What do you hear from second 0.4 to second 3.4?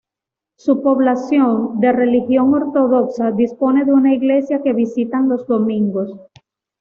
Su población, de religión ortodoxa,